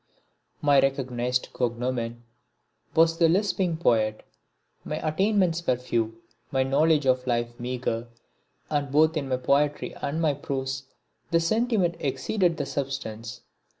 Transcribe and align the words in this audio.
My 0.63 0.79
recognised 0.79 1.49
cognomen 1.53 2.23
was 2.95 3.19
the 3.19 3.29
Lisping 3.29 3.77
Poet. 3.77 4.25
My 4.83 4.95
attainments 5.07 5.67
were 5.67 5.75
few, 5.77 6.23
my 6.51 6.63
knowledge 6.63 7.05
of 7.05 7.27
life 7.27 7.59
meagre, 7.59 8.07
and 8.71 8.91
both 8.91 9.15
in 9.15 9.29
my 9.29 9.37
poetry 9.37 9.93
and 10.01 10.19
my 10.19 10.33
prose 10.33 10.85
the 11.29 11.39
sentiment 11.39 11.97
exceeded 11.99 12.57
the 12.57 12.65
substance. 12.65 13.41